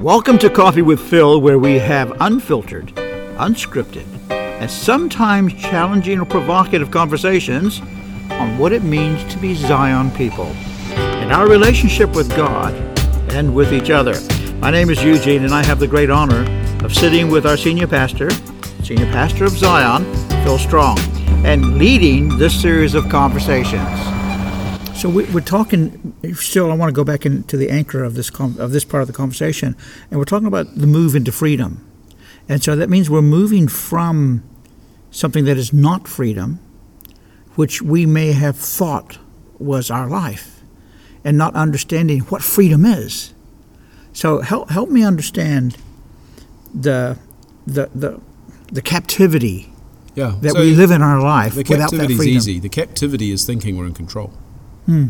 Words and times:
Welcome 0.00 0.36
to 0.40 0.50
Coffee 0.50 0.82
with 0.82 1.00
Phil, 1.00 1.40
where 1.40 1.58
we 1.58 1.78
have 1.78 2.20
unfiltered, 2.20 2.88
unscripted, 3.38 4.04
and 4.30 4.70
sometimes 4.70 5.54
challenging 5.54 6.20
or 6.20 6.26
provocative 6.26 6.90
conversations 6.90 7.80
on 8.32 8.58
what 8.58 8.74
it 8.74 8.82
means 8.82 9.24
to 9.32 9.38
be 9.38 9.54
Zion 9.54 10.10
people 10.10 10.48
and 10.92 11.32
our 11.32 11.48
relationship 11.48 12.14
with 12.14 12.28
God 12.36 12.74
and 13.32 13.54
with 13.54 13.72
each 13.72 13.88
other. 13.88 14.16
My 14.58 14.70
name 14.70 14.90
is 14.90 15.02
Eugene, 15.02 15.44
and 15.44 15.54
I 15.54 15.64
have 15.64 15.78
the 15.78 15.88
great 15.88 16.10
honor 16.10 16.44
of 16.84 16.94
sitting 16.94 17.30
with 17.30 17.46
our 17.46 17.56
senior 17.56 17.86
pastor, 17.86 18.30
senior 18.84 19.06
pastor 19.06 19.46
of 19.46 19.52
Zion, 19.52 20.04
Phil 20.44 20.58
Strong, 20.58 20.98
and 21.46 21.78
leading 21.78 22.36
this 22.36 22.60
series 22.60 22.94
of 22.94 23.08
conversations. 23.08 24.15
So 25.06 25.10
we, 25.12 25.24
are 25.36 25.40
talking. 25.40 26.16
Still, 26.34 26.72
I 26.72 26.74
want 26.74 26.88
to 26.88 26.92
go 26.92 27.04
back 27.04 27.24
into 27.24 27.56
the 27.56 27.70
anchor 27.70 28.02
of 28.02 28.14
this 28.14 28.28
of 28.40 28.72
this 28.72 28.84
part 28.84 29.02
of 29.02 29.06
the 29.06 29.12
conversation, 29.12 29.76
and 30.10 30.18
we're 30.18 30.24
talking 30.24 30.48
about 30.48 30.74
the 30.74 30.88
move 30.88 31.14
into 31.14 31.30
freedom, 31.30 31.88
and 32.48 32.60
so 32.60 32.74
that 32.74 32.90
means 32.90 33.08
we're 33.08 33.22
moving 33.22 33.68
from 33.68 34.42
something 35.12 35.44
that 35.44 35.56
is 35.56 35.72
not 35.72 36.08
freedom, 36.08 36.58
which 37.54 37.80
we 37.80 38.04
may 38.04 38.32
have 38.32 38.56
thought 38.56 39.18
was 39.60 39.92
our 39.92 40.08
life, 40.08 40.60
and 41.22 41.38
not 41.38 41.54
understanding 41.54 42.22
what 42.22 42.42
freedom 42.42 42.84
is. 42.84 43.32
So 44.12 44.40
help 44.40 44.70
help 44.70 44.90
me 44.90 45.04
understand 45.04 45.76
the 46.74 47.16
the 47.64 47.90
the, 47.94 48.20
the 48.72 48.82
captivity 48.82 49.72
yeah. 50.16 50.34
that 50.40 50.54
so 50.54 50.60
we 50.62 50.74
live 50.74 50.90
in 50.90 51.00
our 51.00 51.20
life 51.20 51.54
the 51.54 51.58
without 51.58 51.92
that 51.92 52.08
captivity 52.08 52.12
is 52.14 52.18
freedom. 52.18 52.36
easy. 52.36 52.58
The 52.58 52.68
captivity 52.68 53.30
is 53.30 53.46
thinking 53.46 53.76
we're 53.76 53.86
in 53.86 53.94
control. 53.94 54.32
Hmm. 54.86 55.06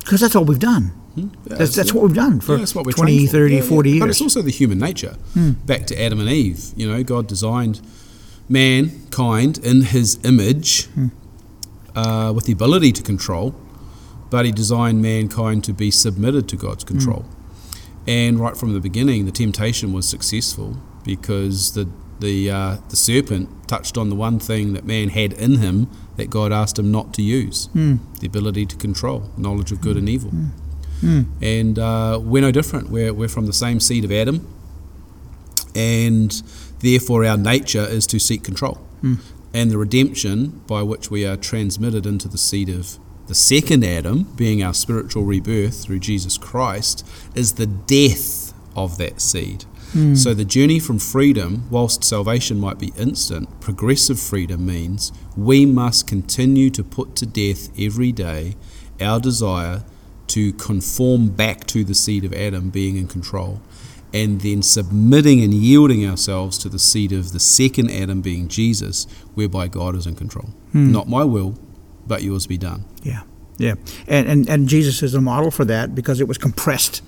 Because 0.00 0.20
that's 0.20 0.34
all 0.34 0.44
we've 0.44 0.58
done. 0.58 0.92
Hmm? 1.14 1.28
Yeah, 1.46 1.56
that's, 1.56 1.74
that's 1.74 1.92
what 1.92 2.04
we've 2.04 2.14
done 2.14 2.40
for 2.40 2.56
yeah, 2.56 2.64
20, 2.64 3.26
30, 3.26 3.54
yeah, 3.54 3.62
40 3.62 3.90
years. 3.90 4.00
But 4.00 4.10
it's 4.10 4.20
also 4.20 4.42
the 4.42 4.50
human 4.50 4.78
nature. 4.78 5.16
Hmm. 5.34 5.52
Back 5.66 5.86
to 5.86 6.00
Adam 6.02 6.20
and 6.20 6.28
Eve. 6.28 6.72
You 6.76 6.90
know, 6.90 7.02
God 7.02 7.26
designed 7.26 7.80
mankind 8.48 9.58
in 9.58 9.82
his 9.82 10.18
image 10.24 10.86
hmm. 10.86 11.06
uh, 11.94 12.32
with 12.32 12.46
the 12.46 12.52
ability 12.52 12.92
to 12.92 13.02
control, 13.02 13.54
but 14.30 14.44
he 14.44 14.52
designed 14.52 15.02
mankind 15.02 15.62
to 15.64 15.72
be 15.72 15.90
submitted 15.90 16.48
to 16.48 16.56
God's 16.56 16.84
hmm. 16.84 16.88
control. 16.88 17.24
And 18.06 18.40
right 18.40 18.56
from 18.56 18.72
the 18.72 18.80
beginning, 18.80 19.26
the 19.26 19.32
temptation 19.32 19.92
was 19.92 20.08
successful 20.08 20.78
because 21.04 21.74
the 21.74 21.88
the 22.20 22.50
uh, 22.50 22.76
the 22.88 22.96
serpent 22.96 23.48
touched 23.68 23.96
on 23.98 24.08
the 24.08 24.14
one 24.14 24.38
thing 24.38 24.72
that 24.74 24.84
man 24.84 25.08
had 25.08 25.32
in 25.32 25.56
him 25.58 25.88
that 26.16 26.30
God 26.30 26.52
asked 26.52 26.78
him 26.78 26.90
not 26.90 27.14
to 27.14 27.22
use: 27.22 27.68
mm. 27.74 27.98
the 28.20 28.26
ability 28.26 28.66
to 28.66 28.76
control, 28.76 29.30
knowledge 29.36 29.72
of 29.72 29.80
good 29.80 29.96
and 29.96 30.08
evil. 30.08 30.30
Mm. 30.30 30.50
Mm. 31.02 31.26
And 31.40 31.78
uh, 31.78 32.20
we're 32.22 32.42
no 32.42 32.50
different. 32.50 32.90
We're 32.90 33.12
we're 33.12 33.28
from 33.28 33.46
the 33.46 33.52
same 33.52 33.80
seed 33.80 34.04
of 34.04 34.12
Adam, 34.12 34.46
and 35.74 36.30
therefore 36.80 37.24
our 37.24 37.38
nature 37.38 37.84
is 37.84 38.06
to 38.08 38.18
seek 38.18 38.44
control. 38.44 38.78
And 39.52 39.70
the 39.70 39.78
redemption 39.78 40.62
by 40.66 40.82
which 40.82 41.10
we 41.10 41.26
are 41.26 41.36
transmitted 41.36 42.06
into 42.06 42.28
the 42.28 42.38
seed 42.38 42.68
of 42.68 42.98
the 43.26 43.34
second 43.34 43.84
Adam, 43.84 44.24
being 44.36 44.62
our 44.62 44.74
spiritual 44.74 45.24
rebirth 45.24 45.82
through 45.82 46.00
Jesus 46.00 46.36
Christ, 46.36 47.06
is 47.34 47.54
the 47.54 47.66
death 47.66 48.52
of 48.76 48.98
that 48.98 49.20
seed. 49.20 49.64
Mm. 49.92 50.16
So 50.16 50.34
the 50.34 50.44
journey 50.44 50.78
from 50.78 50.98
freedom, 50.98 51.68
whilst 51.70 52.04
salvation 52.04 52.58
might 52.60 52.78
be 52.78 52.92
instant, 52.96 53.60
progressive 53.60 54.20
freedom 54.20 54.64
means 54.64 55.12
we 55.36 55.66
must 55.66 56.06
continue 56.06 56.70
to 56.70 56.84
put 56.84 57.16
to 57.16 57.26
death 57.26 57.70
every 57.78 58.12
day 58.12 58.56
our 59.00 59.18
desire 59.18 59.84
to 60.28 60.52
conform 60.52 61.30
back 61.30 61.66
to 61.66 61.82
the 61.82 61.94
seed 61.94 62.24
of 62.24 62.32
Adam 62.32 62.70
being 62.70 62.96
in 62.96 63.08
control, 63.08 63.60
and 64.14 64.42
then 64.42 64.62
submitting 64.62 65.42
and 65.42 65.52
yielding 65.52 66.08
ourselves 66.08 66.56
to 66.58 66.68
the 66.68 66.78
seed 66.78 67.10
of 67.12 67.32
the 67.32 67.40
second 67.40 67.90
Adam 67.90 68.20
being 68.20 68.46
Jesus, 68.46 69.06
whereby 69.34 69.66
God 69.66 69.96
is 69.96 70.06
in 70.06 70.14
control. 70.14 70.50
Mm. 70.72 70.90
Not 70.90 71.08
my 71.08 71.24
will, 71.24 71.58
but 72.06 72.22
yours 72.22 72.46
be 72.46 72.58
done. 72.58 72.84
Yeah, 73.02 73.22
yeah. 73.58 73.74
And, 74.06 74.28
and, 74.28 74.48
and 74.48 74.68
Jesus 74.68 75.02
is 75.02 75.14
a 75.14 75.20
model 75.20 75.50
for 75.50 75.64
that 75.64 75.94
because 75.96 76.20
it 76.20 76.28
was 76.28 76.38
compressed 76.38 77.02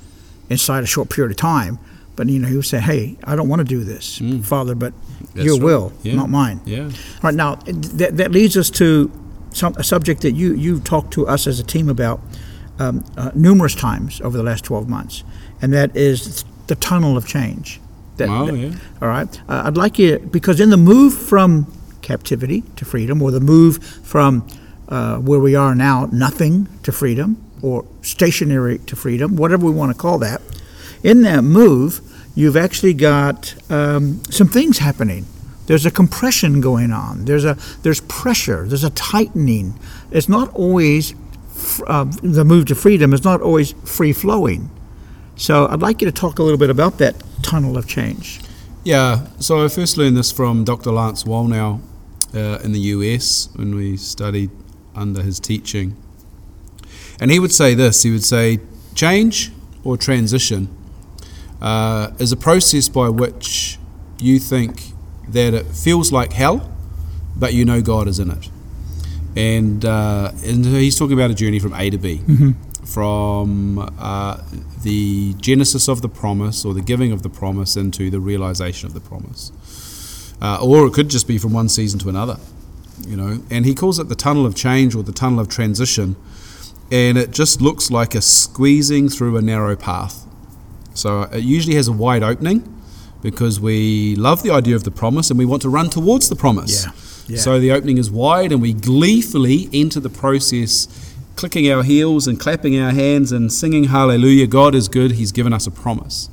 inside 0.48 0.82
a 0.82 0.86
short 0.86 1.08
period 1.08 1.30
of 1.30 1.36
time 1.36 1.78
but 2.16 2.28
you 2.28 2.38
know, 2.38 2.48
he 2.48 2.56
would 2.56 2.66
say, 2.66 2.78
"Hey, 2.78 3.16
I 3.24 3.36
don't 3.36 3.48
want 3.48 3.60
to 3.60 3.64
do 3.64 3.84
this, 3.84 4.18
mm. 4.18 4.44
Father, 4.44 4.74
but 4.74 4.92
That's 5.34 5.46
your 5.46 5.56
right. 5.56 5.64
will, 5.64 5.92
yeah. 6.02 6.14
not 6.14 6.30
mine." 6.30 6.60
Yeah. 6.64 6.84
All 6.84 6.90
right 7.22 7.34
now, 7.34 7.56
that, 7.56 8.16
that 8.16 8.32
leads 8.32 8.56
us 8.56 8.70
to 8.70 9.10
some, 9.52 9.74
a 9.76 9.84
subject 9.84 10.22
that 10.22 10.32
you 10.32 10.54
you've 10.54 10.84
talked 10.84 11.12
to 11.14 11.26
us 11.26 11.46
as 11.46 11.58
a 11.58 11.64
team 11.64 11.88
about 11.88 12.20
um, 12.78 13.04
uh, 13.16 13.30
numerous 13.34 13.74
times 13.74 14.20
over 14.20 14.36
the 14.36 14.42
last 14.42 14.64
twelve 14.64 14.88
months, 14.88 15.24
and 15.60 15.72
that 15.72 15.96
is 15.96 16.44
the 16.66 16.76
tunnel 16.76 17.16
of 17.16 17.26
change. 17.26 17.80
That, 18.18 18.28
oh, 18.28 18.46
that, 18.46 18.56
yeah. 18.56 18.74
All 19.00 19.08
right. 19.08 19.40
Uh, 19.48 19.62
I'd 19.66 19.76
like 19.76 19.98
you 19.98 20.18
because 20.18 20.60
in 20.60 20.70
the 20.70 20.76
move 20.76 21.14
from 21.14 21.72
captivity 22.02 22.62
to 22.76 22.84
freedom, 22.84 23.22
or 23.22 23.30
the 23.30 23.40
move 23.40 23.82
from 23.82 24.46
uh, 24.88 25.16
where 25.16 25.40
we 25.40 25.54
are 25.54 25.74
now, 25.74 26.08
nothing 26.12 26.68
to 26.82 26.92
freedom, 26.92 27.42
or 27.62 27.86
stationary 28.02 28.78
to 28.80 28.96
freedom, 28.96 29.36
whatever 29.36 29.64
we 29.64 29.72
want 29.72 29.90
to 29.90 29.96
call 29.96 30.18
that 30.18 30.42
in 31.02 31.22
that 31.22 31.42
move, 31.42 32.00
you've 32.34 32.56
actually 32.56 32.94
got 32.94 33.54
um, 33.70 34.22
some 34.24 34.48
things 34.48 34.78
happening. 34.78 35.26
There's 35.66 35.86
a 35.86 35.90
compression 35.90 36.60
going 36.60 36.92
on. 36.92 37.24
There's 37.24 37.44
a 37.44 37.56
there's 37.82 38.00
pressure. 38.00 38.66
There's 38.66 38.84
a 38.84 38.90
tightening. 38.90 39.78
It's 40.10 40.28
not 40.28 40.52
always 40.54 41.14
uh, 41.86 42.04
the 42.22 42.44
move 42.44 42.66
to 42.66 42.74
freedom 42.74 43.12
is 43.12 43.24
not 43.24 43.40
always 43.40 43.72
free 43.84 44.12
flowing. 44.12 44.70
So 45.36 45.66
I'd 45.68 45.80
like 45.80 46.02
you 46.02 46.06
to 46.06 46.12
talk 46.12 46.38
a 46.38 46.42
little 46.42 46.58
bit 46.58 46.70
about 46.70 46.98
that 46.98 47.22
tunnel 47.42 47.76
of 47.78 47.86
change. 47.86 48.40
Yeah. 48.84 49.26
So 49.38 49.64
I 49.64 49.68
first 49.68 49.96
learned 49.96 50.16
this 50.16 50.32
from 50.32 50.64
Dr. 50.64 50.90
Lance 50.90 51.24
Wallnau 51.24 51.80
uh, 52.34 52.58
in 52.64 52.72
the 52.72 52.80
US 52.80 53.48
when 53.54 53.74
we 53.74 53.96
studied 53.96 54.50
under 54.94 55.22
his 55.22 55.38
teaching, 55.40 55.96
and 57.20 57.30
he 57.30 57.38
would 57.38 57.52
say 57.52 57.74
this. 57.74 58.02
He 58.02 58.10
would 58.10 58.24
say, 58.24 58.58
"Change 58.94 59.52
or 59.84 59.96
transition." 59.96 60.68
Uh, 61.62 62.10
is 62.18 62.32
a 62.32 62.36
process 62.36 62.88
by 62.88 63.08
which 63.08 63.78
you 64.18 64.38
think 64.38 64.82
that 65.28 65.54
it 65.54 65.66
feels 65.66 66.12
like 66.12 66.32
hell, 66.32 66.70
but 67.36 67.54
you 67.54 67.64
know 67.64 67.80
God 67.80 68.08
is 68.08 68.18
in 68.18 68.30
it. 68.32 68.50
And, 69.36 69.84
uh, 69.84 70.32
and 70.44 70.66
he's 70.66 70.98
talking 70.98 71.14
about 71.14 71.30
a 71.30 71.34
journey 71.34 71.60
from 71.60 71.72
A 71.74 71.88
to 71.88 71.98
B, 71.98 72.18
mm-hmm. 72.18 72.50
from 72.84 73.78
uh, 73.98 74.42
the 74.82 75.34
genesis 75.34 75.88
of 75.88 76.02
the 76.02 76.08
promise 76.08 76.64
or 76.64 76.74
the 76.74 76.82
giving 76.82 77.12
of 77.12 77.22
the 77.22 77.30
promise 77.30 77.76
into 77.76 78.10
the 78.10 78.20
realization 78.20 78.88
of 78.88 78.92
the 78.92 79.00
promise. 79.00 79.52
Uh, 80.42 80.58
or 80.60 80.86
it 80.88 80.92
could 80.92 81.08
just 81.08 81.28
be 81.28 81.38
from 81.38 81.52
one 81.52 81.68
season 81.68 82.00
to 82.00 82.08
another, 82.08 82.38
you 83.06 83.16
know. 83.16 83.40
And 83.50 83.64
he 83.64 83.74
calls 83.74 84.00
it 84.00 84.08
the 84.08 84.16
tunnel 84.16 84.44
of 84.44 84.56
change 84.56 84.96
or 84.96 85.04
the 85.04 85.12
tunnel 85.12 85.38
of 85.38 85.48
transition. 85.48 86.16
And 86.90 87.16
it 87.16 87.30
just 87.30 87.62
looks 87.62 87.90
like 87.90 88.16
a 88.16 88.20
squeezing 88.20 89.08
through 89.08 89.36
a 89.36 89.42
narrow 89.42 89.76
path 89.76 90.26
so 90.94 91.22
it 91.22 91.42
usually 91.42 91.76
has 91.76 91.88
a 91.88 91.92
wide 91.92 92.22
opening 92.22 92.68
because 93.22 93.60
we 93.60 94.16
love 94.16 94.42
the 94.42 94.50
idea 94.50 94.74
of 94.74 94.84
the 94.84 94.90
promise 94.90 95.30
and 95.30 95.38
we 95.38 95.44
want 95.44 95.62
to 95.62 95.68
run 95.68 95.88
towards 95.88 96.28
the 96.28 96.36
promise. 96.36 96.84
Yeah. 96.84 96.92
Yeah. 97.28 97.38
So 97.38 97.60
the 97.60 97.70
opening 97.70 97.98
is 97.98 98.10
wide 98.10 98.52
and 98.52 98.60
we 98.60 98.72
gleefully 98.72 99.68
enter 99.72 100.00
the 100.00 100.10
process, 100.10 101.14
clicking 101.36 101.70
our 101.70 101.84
heels 101.84 102.26
and 102.26 102.38
clapping 102.38 102.78
our 102.78 102.90
hands 102.90 103.30
and 103.32 103.52
singing 103.52 103.84
hallelujah. 103.84 104.46
God 104.46 104.74
is 104.74 104.88
good, 104.88 105.12
He's 105.12 105.32
given 105.32 105.52
us 105.52 105.66
a 105.66 105.70
promise. 105.70 106.28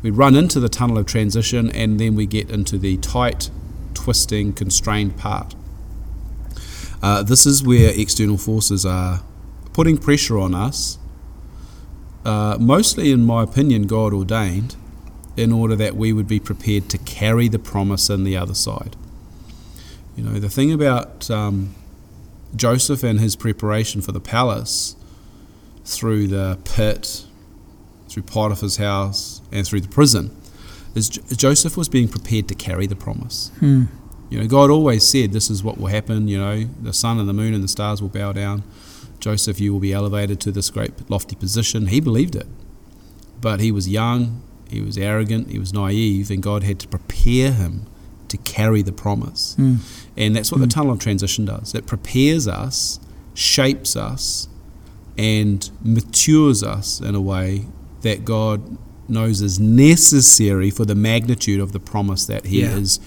We 0.00 0.10
run 0.10 0.36
into 0.36 0.60
the 0.60 0.68
tunnel 0.68 0.96
of 0.98 1.06
transition 1.06 1.70
and 1.72 1.98
then 1.98 2.14
we 2.14 2.24
get 2.26 2.50
into 2.50 2.78
the 2.78 2.96
tight, 2.98 3.50
twisting, 3.94 4.52
constrained 4.52 5.16
part. 5.16 5.56
Uh, 7.02 7.22
this 7.22 7.46
is 7.46 7.64
where 7.64 7.90
external 7.94 8.38
forces 8.38 8.86
are 8.86 9.22
putting 9.72 9.98
pressure 9.98 10.38
on 10.38 10.54
us 10.54 10.98
uh, 12.28 12.58
mostly, 12.60 13.10
in 13.10 13.24
my 13.24 13.42
opinion, 13.42 13.86
God 13.86 14.12
ordained 14.12 14.76
in 15.38 15.50
order 15.50 15.74
that 15.76 15.96
we 15.96 16.12
would 16.12 16.28
be 16.28 16.38
prepared 16.38 16.90
to 16.90 16.98
carry 16.98 17.48
the 17.48 17.58
promise 17.58 18.10
in 18.10 18.24
the 18.24 18.36
other 18.36 18.52
side. 18.52 18.96
You 20.14 20.24
know, 20.24 20.38
the 20.38 20.50
thing 20.50 20.70
about 20.70 21.30
um, 21.30 21.74
Joseph 22.54 23.02
and 23.02 23.18
his 23.18 23.34
preparation 23.34 24.02
for 24.02 24.12
the 24.12 24.20
palace 24.20 24.94
through 25.86 26.26
the 26.26 26.58
pit, 26.64 27.24
through 28.10 28.24
Potiphar's 28.24 28.76
house, 28.76 29.40
and 29.50 29.66
through 29.66 29.80
the 29.80 29.88
prison 29.88 30.36
is 30.94 31.08
J- 31.08 31.22
Joseph 31.34 31.78
was 31.78 31.88
being 31.88 32.08
prepared 32.08 32.46
to 32.48 32.54
carry 32.54 32.86
the 32.86 32.96
promise. 32.96 33.50
Hmm. 33.60 33.84
You 34.28 34.40
know, 34.40 34.46
God 34.46 34.68
always 34.68 35.08
said 35.08 35.32
this 35.32 35.48
is 35.48 35.64
what 35.64 35.78
will 35.78 35.86
happen. 35.86 36.28
You 36.28 36.38
know, 36.38 36.64
the 36.82 36.92
sun 36.92 37.18
and 37.18 37.26
the 37.26 37.32
moon 37.32 37.54
and 37.54 37.64
the 37.64 37.68
stars 37.68 38.02
will 38.02 38.10
bow 38.10 38.32
down. 38.32 38.64
Joseph, 39.20 39.60
you 39.60 39.72
will 39.72 39.80
be 39.80 39.92
elevated 39.92 40.40
to 40.40 40.52
this 40.52 40.70
great 40.70 41.10
lofty 41.10 41.36
position. 41.36 41.88
He 41.88 42.00
believed 42.00 42.36
it. 42.36 42.46
But 43.40 43.60
he 43.60 43.70
was 43.70 43.88
young, 43.88 44.42
he 44.68 44.80
was 44.80 44.98
arrogant, 44.98 45.50
he 45.50 45.58
was 45.58 45.72
naive, 45.72 46.30
and 46.30 46.42
God 46.42 46.62
had 46.62 46.78
to 46.80 46.88
prepare 46.88 47.52
him 47.52 47.86
to 48.28 48.36
carry 48.38 48.82
the 48.82 48.92
promise. 48.92 49.56
Mm. 49.58 49.78
And 50.16 50.36
that's 50.36 50.52
what 50.52 50.58
mm. 50.58 50.64
the 50.64 50.68
tunnel 50.68 50.92
of 50.92 50.98
transition 50.98 51.44
does 51.44 51.74
it 51.74 51.86
prepares 51.86 52.46
us, 52.46 53.00
shapes 53.34 53.96
us, 53.96 54.48
and 55.16 55.70
matures 55.82 56.62
us 56.62 57.00
in 57.00 57.14
a 57.14 57.20
way 57.20 57.64
that 58.02 58.24
God 58.24 58.76
knows 59.08 59.40
is 59.40 59.58
necessary 59.58 60.70
for 60.70 60.84
the 60.84 60.94
magnitude 60.94 61.60
of 61.60 61.72
the 61.72 61.80
promise 61.80 62.26
that 62.26 62.46
He 62.46 62.60
Yeah. 62.60 62.76
is 62.76 63.00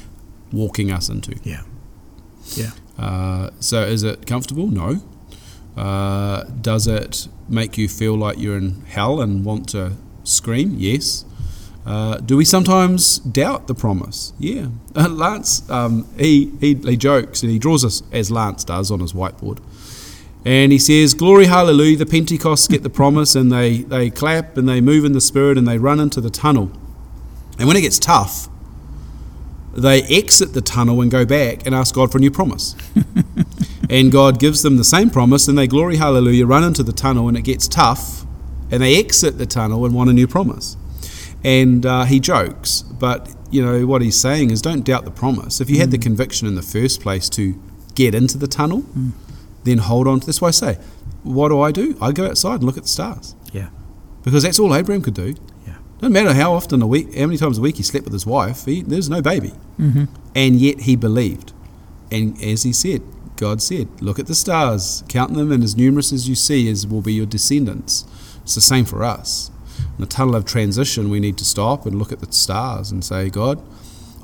walking 0.51 0.91
us 0.91 1.09
into. 1.09 1.35
Yeah. 1.43 1.61
Yeah. 2.55 2.71
Uh, 2.97 3.51
so, 3.59 3.83
is 3.83 4.03
it 4.03 4.25
comfortable? 4.25 4.67
No. 4.67 5.01
Uh, 5.77 6.43
does 6.61 6.87
it 6.87 7.27
make 7.47 7.77
you 7.77 7.87
feel 7.87 8.15
like 8.15 8.37
you're 8.37 8.57
in 8.57 8.81
hell 8.81 9.21
and 9.21 9.45
want 9.45 9.69
to 9.69 9.93
scream? 10.23 10.75
Yes. 10.77 11.25
Uh, 11.85 12.17
do 12.17 12.37
we 12.37 12.45
sometimes 12.45 13.17
doubt 13.19 13.67
the 13.67 13.73
promise? 13.73 14.33
Yeah. 14.37 14.67
Uh, 14.95 15.09
Lance, 15.09 15.67
um, 15.69 16.07
he, 16.17 16.51
he, 16.59 16.75
he 16.75 16.95
jokes 16.95 17.41
and 17.41 17.51
he 17.51 17.57
draws 17.57 17.83
us 17.83 18.03
as 18.11 18.29
Lance 18.29 18.63
does 18.63 18.91
on 18.91 18.99
his 18.99 19.13
whiteboard. 19.13 19.59
And 20.45 20.71
he 20.71 20.79
says, 20.79 21.13
Glory, 21.13 21.45
hallelujah, 21.45 21.97
the 21.97 22.05
Pentecosts 22.05 22.67
get 22.67 22.83
the 22.83 22.89
promise 22.89 23.35
and 23.35 23.51
they, 23.51 23.79
they 23.79 24.09
clap 24.09 24.57
and 24.57 24.67
they 24.67 24.81
move 24.81 25.05
in 25.05 25.13
the 25.13 25.21
Spirit 25.21 25.57
and 25.57 25.67
they 25.67 25.77
run 25.77 25.99
into 25.99 26.21
the 26.21 26.29
tunnel. 26.29 26.71
And 27.57 27.67
when 27.67 27.77
it 27.77 27.81
gets 27.81 27.99
tough, 27.99 28.47
they 29.73 30.03
exit 30.03 30.53
the 30.53 30.61
tunnel 30.61 31.01
and 31.01 31.09
go 31.09 31.25
back 31.25 31.65
and 31.65 31.73
ask 31.73 31.95
God 31.95 32.11
for 32.11 32.17
a 32.17 32.21
new 32.21 32.31
promise. 32.31 32.75
and 33.91 34.11
God 34.11 34.39
gives 34.39 34.63
them 34.63 34.77
the 34.77 34.83
same 34.83 35.09
promise, 35.11 35.47
and 35.47 35.57
they 35.57 35.67
glory, 35.67 35.97
hallelujah, 35.97 36.45
run 36.47 36.63
into 36.63 36.81
the 36.83 36.93
tunnel, 36.93 37.27
and 37.27 37.37
it 37.37 37.41
gets 37.43 37.67
tough, 37.67 38.25
and 38.71 38.81
they 38.81 38.97
exit 38.97 39.37
the 39.37 39.45
tunnel 39.45 39.85
and 39.85 39.93
want 39.93 40.09
a 40.09 40.13
new 40.13 40.27
promise. 40.27 40.77
And 41.43 41.85
uh, 41.85 42.05
he 42.05 42.19
jokes, 42.19 42.81
but 42.83 43.35
you 43.51 43.63
know 43.65 43.85
what 43.85 44.01
he's 44.01 44.19
saying 44.19 44.51
is 44.51 44.61
don't 44.61 44.83
doubt 44.85 45.05
the 45.05 45.11
promise. 45.11 45.59
If 45.59 45.69
you 45.69 45.77
had 45.79 45.91
the 45.91 45.97
conviction 45.97 46.47
in 46.47 46.55
the 46.55 46.61
first 46.61 47.01
place 47.01 47.27
to 47.29 47.61
get 47.95 48.15
into 48.15 48.37
the 48.37 48.47
tunnel, 48.47 48.85
then 49.63 49.79
hold 49.79 50.07
on 50.07 50.19
to 50.21 50.25
this. 50.25 50.39
Why 50.39 50.49
I 50.49 50.51
say, 50.51 50.75
what 51.23 51.49
do 51.49 51.59
I 51.59 51.71
do? 51.71 51.97
I 52.01 52.11
go 52.11 52.27
outside 52.27 52.55
and 52.55 52.63
look 52.63 52.77
at 52.77 52.83
the 52.83 52.89
stars 52.89 53.35
Yeah. 53.51 53.69
because 54.23 54.43
that's 54.43 54.59
all 54.59 54.73
Abraham 54.73 55.01
could 55.01 55.13
do. 55.15 55.35
Yeah. 55.67 55.75
Doesn't 55.99 56.13
matter 56.13 56.33
how 56.33 56.53
often 56.53 56.81
a 56.81 56.87
week, 56.87 57.13
how 57.15 57.25
many 57.25 57.37
times 57.37 57.57
a 57.57 57.61
week 57.61 57.77
he 57.77 57.83
slept 57.83 58.05
with 58.05 58.13
his 58.13 58.25
wife. 58.25 58.65
He, 58.65 58.81
there's 58.83 59.09
no 59.09 59.21
baby, 59.21 59.51
Mm-hmm. 59.79 60.05
and 60.35 60.59
yet 60.61 60.81
he 60.81 60.95
believed. 60.95 61.53
And 62.11 62.41
as 62.43 62.63
he 62.63 62.71
said, 62.73 63.01
God 63.41 63.59
said, 63.59 63.87
"Look 64.01 64.19
at 64.19 64.27
the 64.27 64.35
stars, 64.35 65.03
count 65.07 65.33
them, 65.33 65.51
and 65.51 65.63
as 65.63 65.75
numerous 65.75 66.13
as 66.13 66.29
you 66.29 66.35
see, 66.35 66.69
as 66.69 66.85
will 66.85 67.01
be 67.01 67.11
your 67.11 67.25
descendants." 67.25 68.05
It's 68.43 68.53
the 68.53 68.61
same 68.61 68.85
for 68.85 69.03
us. 69.03 69.49
In 69.79 70.01
the 70.01 70.05
tunnel 70.05 70.35
of 70.35 70.45
transition, 70.45 71.09
we 71.09 71.19
need 71.19 71.37
to 71.37 71.43
stop 71.43 71.87
and 71.87 71.97
look 71.97 72.11
at 72.11 72.19
the 72.19 72.31
stars 72.31 72.91
and 72.91 73.03
say, 73.03 73.31
"God, 73.31 73.59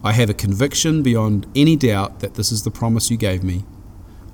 I 0.04 0.14
have 0.14 0.30
a 0.30 0.36
conviction 0.36 1.02
beyond 1.02 1.48
any 1.56 1.76
doubt 1.76 2.20
that 2.20 2.36
this 2.36 2.52
is 2.52 2.62
the 2.62 2.70
promise 2.70 3.10
you 3.10 3.18
gave 3.18 3.44
me. 3.44 3.66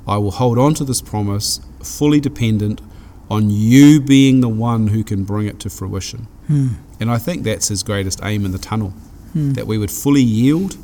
I 0.05 0.17
will 0.17 0.31
hold 0.31 0.59
on 0.59 0.73
to 0.73 0.83
this 0.83 0.99
promise, 1.01 1.61
fully 1.81 2.19
dependent 2.19 2.81
on 3.29 3.49
you 3.49 4.01
being 4.01 4.41
the 4.41 4.49
one 4.49 4.87
who 4.87 5.01
can 5.05 5.23
bring 5.23 5.47
it 5.47 5.61
to 5.61 5.69
fruition." 5.69 6.27
Hmm. 6.47 6.67
And 6.99 7.09
I 7.09 7.19
think 7.19 7.43
that's 7.43 7.69
his 7.69 7.83
greatest 7.83 8.19
aim 8.21 8.43
in 8.43 8.51
the 8.51 8.57
tunnel 8.57 8.91
hmm. 9.31 9.53
that 9.53 9.65
we 9.65 9.77
would 9.77 9.91
fully 9.91 10.23
yield 10.23 10.75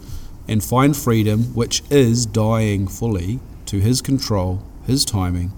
and 0.47 0.63
find 0.63 0.95
freedom, 0.95 1.53
which 1.53 1.83
is 1.89 2.25
dying 2.25 2.87
fully 2.87 3.41
to 3.69 3.79
his 3.79 4.01
control, 4.01 4.63
his 4.85 5.05
timing, 5.05 5.51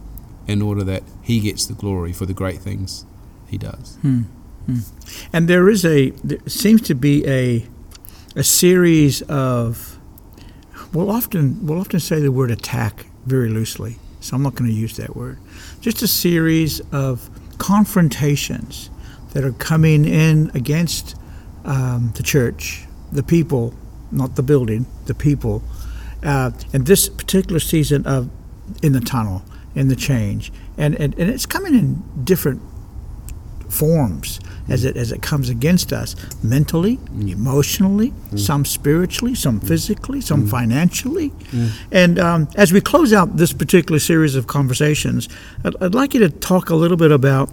in 0.48 0.62
order 0.62 0.84
that 0.84 1.04
he 1.22 1.40
gets 1.40 1.66
the 1.66 1.74
glory 1.74 2.12
for 2.14 2.26
the 2.26 2.34
great 2.34 2.60
things 2.60 3.06
he 3.48 3.58
does. 3.58 3.98
And 5.34 5.48
there 5.48 5.70
is 5.70 5.84
a 5.86 6.12
there 6.24 6.40
seems 6.48 6.82
to 6.84 6.96
be 6.96 7.26
a 7.28 7.66
a 8.36 8.44
series 8.44 9.22
of 9.24 9.98
we'll 10.94 11.10
often 11.10 11.66
we'll 11.66 11.80
often 11.80 12.00
say 12.00 12.20
the 12.20 12.32
word 12.32 12.52
attack 12.52 13.06
very 13.26 13.50
loosely, 13.50 13.98
so 14.20 14.36
I'm 14.36 14.44
not 14.44 14.56
going 14.56 14.70
to 14.70 14.76
use 14.76 14.98
that 14.98 15.16
word. 15.16 15.38
Just 15.80 16.02
a 16.02 16.08
series 16.08 16.82
of 16.92 17.30
confrontations 17.58 18.90
that 19.34 19.44
are 19.44 19.54
coming 19.54 20.06
in 20.06 20.52
against 20.54 21.16
um, 21.66 22.12
the 22.16 22.24
church, 22.24 22.86
the 23.12 23.24
people, 23.24 23.74
not 24.12 24.36
the 24.36 24.44
building, 24.44 24.86
the 25.06 25.14
people. 25.14 25.64
Uh, 26.24 26.52
and 26.74 26.86
this 26.86 27.10
particular 27.10 27.60
season 27.60 28.06
of 28.06 28.30
in 28.84 28.94
the 28.94 29.00
tunnel, 29.02 29.44
in 29.76 29.88
the 29.88 29.96
change, 29.96 30.52
and, 30.78 30.96
and, 30.96 31.18
and 31.18 31.30
it's 31.30 31.46
coming 31.46 31.74
in 31.74 32.04
different 32.24 32.62
forms 33.70 34.40
as 34.70 34.84
it 34.84 34.98
as 34.98 35.12
it 35.12 35.22
comes 35.22 35.50
against 35.50 35.92
us 35.94 36.16
mentally, 36.44 37.00
emotionally, 37.28 38.14
some 38.36 38.66
spiritually, 38.66 39.34
some 39.34 39.60
physically, 39.60 40.22
some 40.22 40.46
financially. 40.48 41.32
And 41.92 42.20
um, 42.20 42.48
as 42.56 42.72
we 42.74 42.82
close 42.82 43.14
out 43.14 43.38
this 43.38 43.54
particular 43.54 44.00
series 44.00 44.36
of 44.36 44.48
conversations, 44.48 45.28
I'd, 45.64 45.76
I'd 45.82 45.96
like 45.96 46.14
you 46.14 46.20
to 46.22 46.30
talk 46.30 46.70
a 46.70 46.76
little 46.76 46.98
bit 46.98 47.12
about 47.12 47.50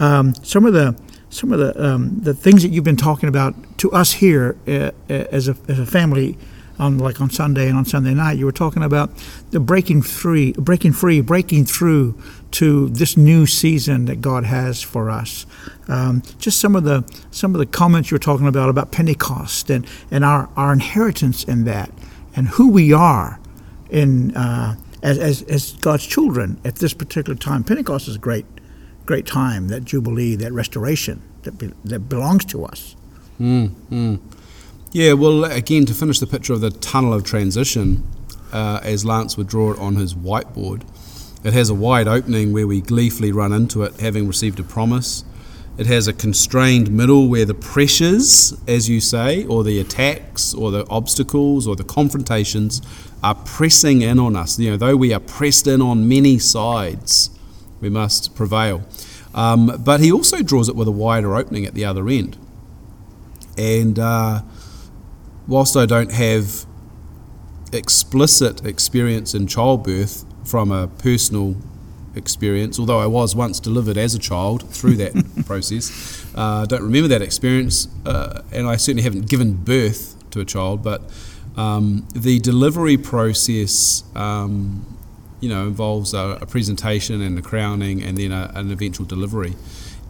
um, 0.00 0.34
some 0.42 0.64
of 0.64 0.72
the 0.72 0.96
some 1.30 1.52
of 1.52 1.58
the 1.58 1.84
um, 1.84 2.20
the 2.20 2.34
things 2.34 2.62
that 2.62 2.70
you've 2.70 2.84
been 2.84 2.96
talking 2.96 3.28
about 3.28 3.54
to 3.78 3.90
us 3.92 4.12
here 4.14 4.56
uh, 4.66 4.70
uh, 4.70 4.90
as 5.08 5.48
a 5.48 5.56
as 5.68 5.78
a 5.78 5.86
family 5.86 6.38
on 6.78 6.98
like 6.98 7.20
on 7.20 7.30
Sunday 7.30 7.68
and 7.68 7.76
on 7.76 7.84
Sunday 7.84 8.14
night, 8.14 8.38
you 8.38 8.44
were 8.44 8.52
talking 8.52 8.82
about 8.82 9.10
the 9.50 9.60
breaking 9.60 10.02
free, 10.02 10.52
breaking 10.52 10.92
free, 10.92 11.20
breaking 11.20 11.64
through 11.64 12.20
to 12.52 12.88
this 12.90 13.16
new 13.16 13.46
season 13.46 14.06
that 14.06 14.20
God 14.20 14.44
has 14.44 14.82
for 14.82 15.10
us. 15.10 15.46
Um, 15.88 16.22
just 16.38 16.60
some 16.60 16.76
of 16.76 16.84
the 16.84 17.04
some 17.30 17.54
of 17.54 17.58
the 17.58 17.66
comments 17.66 18.10
you 18.10 18.14
were 18.14 18.20
talking 18.20 18.46
about 18.46 18.68
about 18.68 18.92
Pentecost 18.92 19.70
and 19.70 19.86
and 20.10 20.24
our 20.24 20.48
our 20.56 20.72
inheritance 20.72 21.44
in 21.44 21.64
that 21.64 21.90
and 22.34 22.48
who 22.48 22.70
we 22.70 22.92
are 22.92 23.40
in 23.90 24.36
uh, 24.36 24.76
as, 25.02 25.18
as 25.18 25.42
as 25.42 25.72
God's 25.74 26.06
children 26.06 26.60
at 26.64 26.76
this 26.76 26.92
particular 26.92 27.36
time. 27.38 27.64
Pentecost 27.64 28.08
is 28.08 28.16
a 28.16 28.20
great 28.20 28.46
great 29.06 29.26
time, 29.26 29.68
that 29.68 29.84
jubilee, 29.84 30.34
that 30.34 30.52
restoration 30.52 31.22
that 31.42 31.56
be, 31.58 31.72
that 31.84 32.00
belongs 32.00 32.44
to 32.44 32.64
us. 32.64 32.96
Mm, 33.40 33.70
mm. 33.90 34.20
Yeah, 34.96 35.12
well, 35.12 35.44
again, 35.44 35.84
to 35.84 35.92
finish 35.92 36.20
the 36.20 36.26
picture 36.26 36.54
of 36.54 36.62
the 36.62 36.70
tunnel 36.70 37.12
of 37.12 37.22
transition, 37.22 38.02
uh, 38.50 38.80
as 38.82 39.04
Lance 39.04 39.36
would 39.36 39.46
draw 39.46 39.72
it 39.72 39.78
on 39.78 39.96
his 39.96 40.14
whiteboard, 40.14 40.84
it 41.44 41.52
has 41.52 41.68
a 41.68 41.74
wide 41.74 42.08
opening 42.08 42.50
where 42.50 42.66
we 42.66 42.80
gleefully 42.80 43.30
run 43.30 43.52
into 43.52 43.82
it, 43.82 44.00
having 44.00 44.26
received 44.26 44.58
a 44.58 44.62
promise. 44.62 45.22
It 45.76 45.84
has 45.84 46.08
a 46.08 46.14
constrained 46.14 46.90
middle 46.90 47.28
where 47.28 47.44
the 47.44 47.52
pressures, 47.52 48.58
as 48.66 48.88
you 48.88 49.02
say, 49.02 49.44
or 49.44 49.62
the 49.62 49.78
attacks, 49.80 50.54
or 50.54 50.70
the 50.70 50.86
obstacles, 50.88 51.68
or 51.68 51.76
the 51.76 51.84
confrontations 51.84 52.80
are 53.22 53.34
pressing 53.34 54.00
in 54.00 54.18
on 54.18 54.34
us. 54.34 54.58
You 54.58 54.70
know, 54.70 54.76
though 54.78 54.96
we 54.96 55.12
are 55.12 55.20
pressed 55.20 55.66
in 55.66 55.82
on 55.82 56.08
many 56.08 56.38
sides, 56.38 57.28
we 57.82 57.90
must 57.90 58.34
prevail. 58.34 58.82
Um, 59.34 59.78
but 59.84 60.00
he 60.00 60.10
also 60.10 60.42
draws 60.42 60.70
it 60.70 60.74
with 60.74 60.88
a 60.88 60.92
wider 60.92 61.36
opening 61.36 61.66
at 61.66 61.74
the 61.74 61.84
other 61.84 62.08
end. 62.08 62.38
And 63.58 63.98
uh, 63.98 64.40
whilst 65.46 65.76
I 65.76 65.86
don't 65.86 66.12
have 66.12 66.66
explicit 67.72 68.64
experience 68.64 69.34
in 69.34 69.46
childbirth 69.46 70.24
from 70.44 70.70
a 70.70 70.88
personal 70.88 71.56
experience, 72.14 72.78
although 72.78 72.98
I 72.98 73.06
was 73.06 73.36
once 73.36 73.60
delivered 73.60 73.96
as 73.96 74.14
a 74.14 74.18
child 74.18 74.68
through 74.70 74.96
that 74.96 75.44
process, 75.46 76.24
I 76.34 76.62
uh, 76.62 76.66
don't 76.66 76.82
remember 76.82 77.08
that 77.08 77.22
experience, 77.22 77.88
uh, 78.04 78.42
and 78.52 78.66
I 78.66 78.76
certainly 78.76 79.02
haven't 79.02 79.28
given 79.28 79.54
birth 79.54 80.16
to 80.30 80.40
a 80.40 80.44
child, 80.44 80.82
but 80.82 81.02
um, 81.56 82.06
the 82.14 82.38
delivery 82.38 82.96
process. 82.96 84.04
Um, 84.14 84.92
you 85.38 85.50
know, 85.50 85.66
involves 85.66 86.14
a, 86.14 86.38
a, 86.40 86.46
presentation 86.46 87.20
and 87.20 87.38
a 87.38 87.42
crowning 87.42 88.02
and 88.02 88.16
then 88.16 88.32
a, 88.32 88.50
an 88.54 88.70
eventual 88.70 89.04
delivery. 89.04 89.54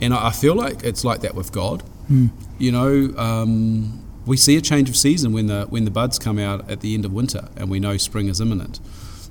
And 0.00 0.14
I, 0.14 0.28
I, 0.28 0.30
feel 0.30 0.54
like 0.54 0.84
it's 0.84 1.04
like 1.04 1.22
that 1.22 1.34
with 1.34 1.50
God. 1.50 1.82
Mm. 2.08 2.30
You 2.58 2.70
know, 2.70 3.18
um, 3.18 4.05
we 4.26 4.36
see 4.36 4.56
a 4.56 4.60
change 4.60 4.88
of 4.88 4.96
season 4.96 5.32
when 5.32 5.46
the 5.46 5.66
when 5.70 5.84
the 5.84 5.90
buds 5.90 6.18
come 6.18 6.38
out 6.38 6.68
at 6.70 6.80
the 6.80 6.94
end 6.94 7.04
of 7.04 7.12
winter, 7.12 7.48
and 7.56 7.70
we 7.70 7.80
know 7.80 7.96
spring 7.96 8.28
is 8.28 8.40
imminent. 8.40 8.80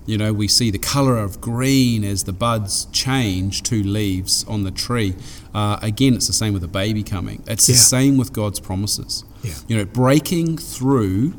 You 0.07 0.19
know, 0.19 0.31
we 0.33 0.47
see 0.47 0.69
the 0.69 0.77
colour 0.77 1.17
of 1.17 1.41
green 1.41 2.03
as 2.03 2.25
the 2.25 2.31
buds 2.33 2.85
change 2.91 3.63
to 3.63 3.81
leaves 3.83 4.43
on 4.47 4.63
the 4.63 4.69
tree. 4.69 5.15
Uh, 5.51 5.79
again, 5.81 6.13
it's 6.13 6.27
the 6.27 6.33
same 6.33 6.53
with 6.53 6.63
a 6.63 6.67
baby 6.67 7.01
coming. 7.01 7.41
It's 7.47 7.67
Yeah. 7.67 7.73
the 7.73 7.79
same 7.79 8.15
with 8.17 8.31
God's 8.31 8.59
promises. 8.59 9.23
Yeah. 9.43 9.53
You 9.67 9.77
know, 9.77 9.85
breaking 9.85 10.59
through 10.59 11.33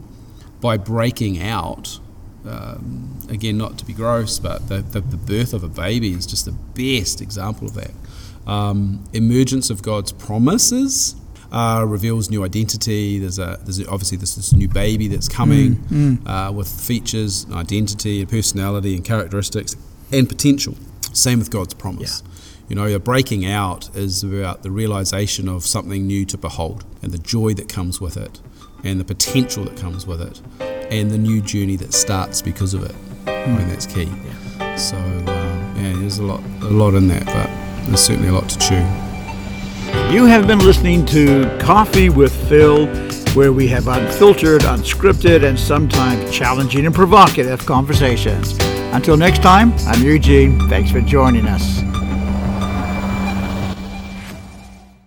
by 0.60 0.76
breaking 0.78 1.40
out. 1.40 2.00
Um, 2.44 3.18
again, 3.28 3.56
not 3.56 3.78
to 3.78 3.84
be 3.84 3.92
gross, 3.92 4.38
but 4.40 4.68
the, 4.68 4.78
the, 4.82 5.00
the 5.00 5.16
birth 5.16 5.52
of 5.54 5.62
a 5.64 5.68
baby 5.68 6.12
is 6.12 6.26
just 6.26 6.44
the 6.44 6.52
best 6.52 7.20
example 7.20 7.68
of 7.68 7.75
that. 7.75 7.90
Um, 8.50 9.04
emergence 9.12 9.70
of 9.70 9.82
God's 9.82 10.10
promises 10.12 11.14
uh, 11.53 11.85
reveals 11.87 12.31
new 12.31 12.45
identity. 12.45 13.19
There's 13.19 13.38
a 13.38 13.59
there's 13.65 13.81
obviously 13.88 14.19
this, 14.19 14.35
this 14.35 14.53
new 14.53 14.69
baby 14.69 15.09
that's 15.09 15.29
coming 15.29 15.76
Uh, 16.26 16.53
with 16.53 16.69
features, 16.69 17.47
identity, 17.53 18.21
and 18.21 18.29
personality, 18.29 18.95
and 18.95 19.05
characteristics, 19.05 19.76
and 20.12 20.29
potential. 20.29 20.75
Same 21.12 21.38
with 21.38 21.50
God's 21.50 21.75
promise. 21.75 22.23
You 22.69 22.76
know, 22.76 22.91
the 22.91 22.99
breaking 22.99 23.47
out 23.47 23.91
is 23.95 24.25
about 24.25 24.62
the 24.62 24.71
realization 24.71 25.49
of 25.49 25.65
something 25.65 26.07
new 26.07 26.25
to 26.26 26.37
behold, 26.38 26.85
and 27.03 27.12
the 27.12 27.19
joy 27.19 27.55
that 27.55 27.69
comes 27.69 28.00
with 28.00 28.17
it, 28.17 28.41
and 28.85 28.99
the 29.00 29.05
potential 29.05 29.65
that 29.65 29.76
comes 29.81 30.07
with 30.07 30.21
it, 30.21 30.43
and 30.91 31.11
the 31.11 31.19
new 31.19 31.41
journey 31.41 31.76
that 31.76 31.95
starts 31.95 32.43
because 32.43 32.75
of 32.75 32.83
it. 32.83 32.95
I 33.26 33.57
think 33.57 33.69
that's 33.71 33.87
key. 33.87 34.09
So 34.76 34.97
um, 34.97 35.26
yeah, 35.76 35.93
there's 35.95 36.19
a 36.19 36.25
lot, 36.25 36.43
a 36.62 36.71
lot 36.71 36.95
in 36.95 37.09
that, 37.09 37.25
but 37.26 37.49
there's 37.87 38.00
certainly 38.00 38.29
a 38.29 38.33
lot 38.33 38.49
to 38.49 38.59
chew. 38.59 39.05
You 40.10 40.25
have 40.26 40.46
been 40.46 40.60
listening 40.60 41.04
to 41.06 41.58
Coffee 41.60 42.10
with 42.10 42.32
Phil, 42.48 42.86
where 43.34 43.52
we 43.52 43.66
have 43.68 43.88
unfiltered, 43.88 44.62
unscripted, 44.62 45.42
and 45.42 45.58
sometimes 45.58 46.30
challenging 46.30 46.86
and 46.86 46.94
provocative 46.94 47.66
conversations. 47.66 48.56
Until 48.94 49.16
next 49.16 49.42
time, 49.42 49.72
I'm 49.80 50.02
Eugene. 50.04 50.60
Thanks 50.68 50.92
for 50.92 51.00
joining 51.00 51.46
us. 51.46 51.86